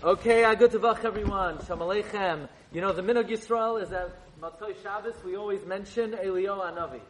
[0.00, 1.58] Okay, I good to vach everyone.
[1.66, 2.48] Shalom Aleichem.
[2.72, 7.00] You know, the Minog Yisrael is that Matzoi Shabbos, we always mention Eliyahu Anavi.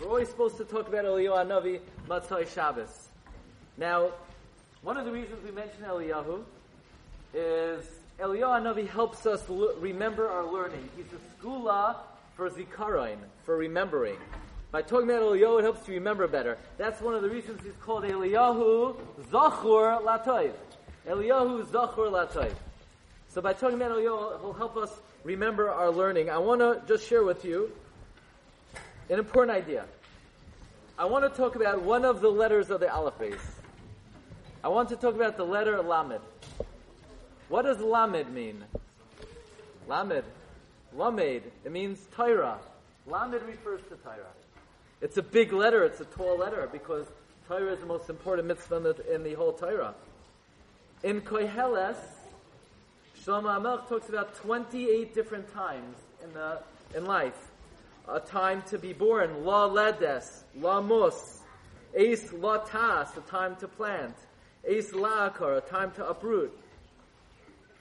[0.00, 3.08] We're always supposed to talk about Eliyahu Anavi, Matzoi Shabbos.
[3.76, 4.12] Now,
[4.82, 6.44] one of the reasons we mention Eliyahu
[7.34, 7.84] is
[8.20, 10.88] Eliyahu Anavi helps us l- remember our learning.
[10.96, 11.96] He's a segula
[12.36, 14.16] for zikaron, for remembering.
[14.70, 16.56] By talking about Eliyahu, it helps you remember better.
[16.78, 18.94] That's one of the reasons he's called Eliyahu
[19.32, 20.52] Zachur Latoiv.
[21.06, 22.54] Eliyahu Zachur Latoiv.
[23.28, 24.90] So by talking about Eliyahu, he'll help us
[25.24, 26.30] remember our learning.
[26.30, 27.70] I want to just share with you
[29.08, 29.84] an important idea.
[30.98, 33.38] I want to talk about one of the letters of the alphabet.
[34.62, 36.20] I want to talk about the letter Lamed.
[37.48, 38.62] What does Lamed mean?
[39.88, 40.24] Lamed.
[40.94, 41.42] Lamed.
[41.64, 42.58] It means Torah.
[43.06, 44.32] Lamed refers to Torah.
[45.00, 47.06] It's a big letter, it's a tall letter, because
[47.48, 49.94] Torah is the most important mitzvah in the, in the whole Torah.
[51.02, 51.96] In Koheles,
[53.24, 56.60] Shlomo Amelch talks about 28 different times in, the,
[56.96, 57.50] in life.
[58.08, 61.40] A time to be born, la ledes, la mus,
[61.92, 64.14] ace la tas, a time to plant,
[64.64, 66.56] ace laakar, a time to uproot,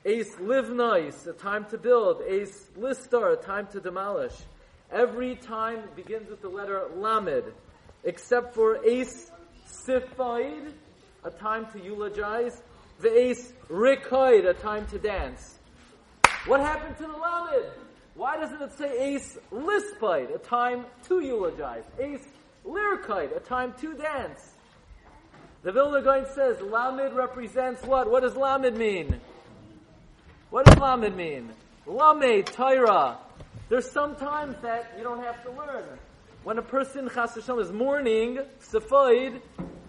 [0.04, 4.36] ace livnois, a time to build, ace listar, a time to demolish.
[4.92, 7.54] Every time begins with the letter lamed,
[8.04, 9.30] except for ace
[9.67, 10.73] sifaid,
[11.23, 12.64] a time to eulogize,
[13.10, 15.60] ace rikoid, a time to dance.
[16.46, 17.72] What happened to the lamed?
[18.16, 21.84] Why doesn't it say ace lispite, a time to eulogize?
[22.00, 22.28] Ace
[22.66, 24.52] lirkite, a time to dance.
[25.64, 28.10] The Vilna Gaon says lamed represents what?
[28.10, 29.20] What does lamed mean?
[30.50, 31.52] What does lamed mean?
[31.86, 33.18] Lamed, Torah.
[33.70, 35.86] There's some times that you don't have to learn.
[36.44, 39.42] When a person, chas is mourning, sefoid,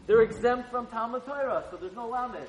[0.06, 2.46] they're exempt from Talmud Torah, so there's no lamed.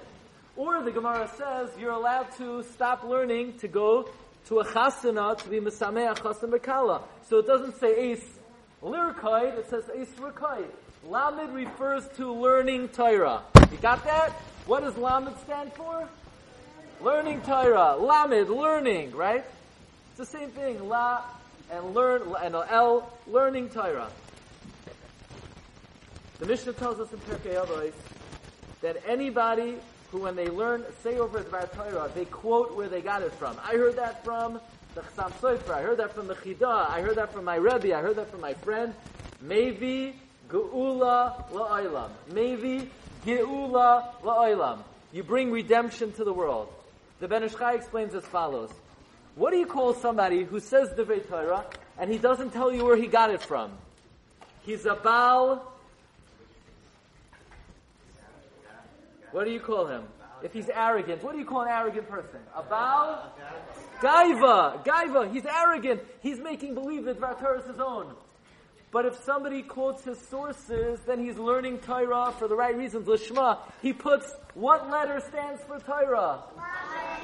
[0.55, 4.09] Or the Gemara says you're allowed to stop learning to go
[4.47, 7.01] to a chasana to be mesameh chasan bekala.
[7.27, 8.39] So it doesn't say ace
[8.83, 10.67] lirkaid, it says ace rikaid.
[11.05, 13.41] Lamed refers to learning Torah.
[13.71, 14.29] You got that?
[14.65, 16.07] What does Lamed stand for?
[17.01, 17.95] Learning Torah.
[17.97, 19.43] Lamed, learning, right?
[20.09, 20.87] It's the same thing.
[20.87, 21.23] La
[21.71, 24.09] and learn and el, learning Torah.
[26.39, 27.93] The Mishnah tells us in Pirkei Avos
[28.81, 29.77] that anybody
[30.13, 33.57] who, when they learn say over Dvar Torah, they quote where they got it from.
[33.63, 34.61] I heard that from
[34.93, 35.73] the Chassam Sofer.
[35.73, 36.87] I heard that from the Chidah.
[36.87, 37.97] I heard that from my Rebbe.
[37.97, 38.93] I heard that from my friend.
[39.43, 40.13] Meivi
[40.49, 42.11] Geula la'olam.
[42.29, 42.87] Meivi
[43.25, 44.83] Geula la'olam.
[45.11, 46.71] You bring redemption to the world.
[47.19, 48.69] The Ben Ish Chai explains as follows.
[49.35, 51.65] What do you call somebody who says the Torah
[51.97, 53.71] and he doesn't tell you where he got it from?
[54.61, 55.72] He's a Baal.
[59.33, 60.03] What do you call him?
[60.43, 62.39] If he's arrogant, what do you call an arrogant person?
[62.55, 63.33] A Baal?
[63.99, 64.85] Gaiva.
[64.85, 65.33] Gaiva.
[65.33, 66.01] He's arrogant.
[66.21, 68.13] He's making believe that Torah is his own.
[68.91, 73.07] But if somebody quotes his sources, then he's learning Torah for the right reasons.
[73.07, 76.41] Lishma, he puts what letter stands for Torah?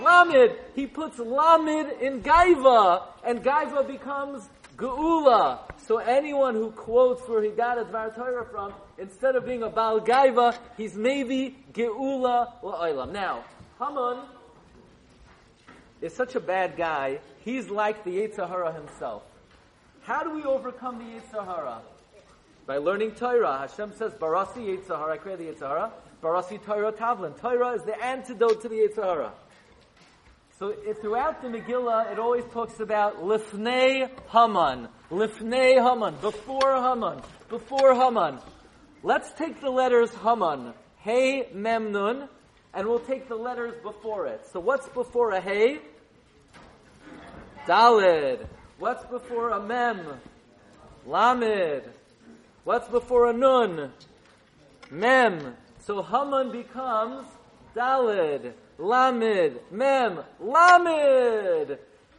[0.01, 0.55] Lamed.
[0.73, 4.49] He puts Lamed in Gaiva, and Gaiva becomes
[4.79, 5.59] Geula.
[5.85, 9.99] So anyone who quotes where he got his Torah from, instead of being a Baal
[9.99, 13.11] Gaiva, he's Meivi Geula La'olam.
[13.11, 13.43] Now,
[13.79, 14.19] Haman
[16.01, 19.23] is such a bad guy, he's like the Yetzer Hara himself.
[20.03, 21.79] How do we overcome the Yetzer Hara?
[22.65, 23.57] By learning Torah.
[23.67, 25.91] Hashem says, Barasi Yetzer Hara, I created the Yetzer Hara.
[26.23, 27.37] Barasi Torah Tavlin.
[27.39, 29.31] Torah is the antidote to the Yetzer Hara.
[30.59, 34.89] So if throughout the Megillah, it always talks about Lifnei Haman.
[35.09, 36.15] Lifnei Haman.
[36.19, 37.21] Before Haman.
[37.47, 38.39] Before Haman.
[39.01, 40.73] Let's take the letters Haman.
[40.97, 42.27] Hey Mem Nun.
[42.73, 44.47] And we'll take the letters before it.
[44.51, 45.79] So what's before a Hey?
[47.65, 48.45] Dalid.
[48.79, 50.01] What's before a Mem?
[51.05, 51.83] Lamed.
[52.65, 53.93] What's before a Nun?
[54.91, 55.55] Mem.
[55.79, 57.25] So Haman becomes
[57.75, 58.53] Dalid.
[58.77, 61.77] Lamed, Mem, Lamed.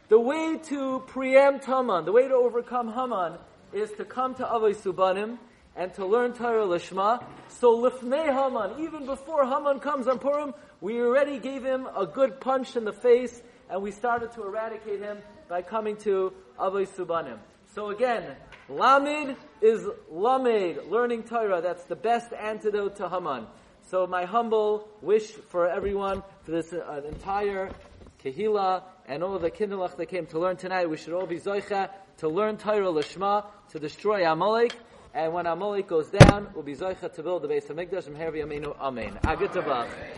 [0.09, 3.33] The way to preempt Haman, the way to overcome Haman,
[3.73, 5.37] is to come to Avos U'Banim
[5.75, 7.23] and to learn Torah Lishma.
[7.47, 12.39] So Lifnei Haman, even before Haman comes on Purim, we already gave him a good
[12.39, 17.37] punch in the face and we started to eradicate him by coming to Avos U'Banim.
[17.73, 18.35] So again,
[18.69, 21.61] Lamed is Lamed, learning Torah.
[21.61, 23.47] That's the best antidote to Haman.
[23.89, 27.69] So my humble wish for everyone, for this uh, entire
[28.23, 31.89] Kehila and all the Kinderlach that came to learn tonight, we should all be Zoicha
[32.17, 34.75] to learn Torah Lishma, to destroy Amalek,
[35.13, 38.45] and when Amalek goes down, we'll be Zoicha to build the Beis HaMikdash, and Hervi
[38.45, 39.19] Aminu, Amen.
[39.23, 39.89] Agatavach.